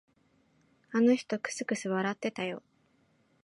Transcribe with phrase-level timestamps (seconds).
[0.93, 2.63] あの人、くすくす笑ってたよ。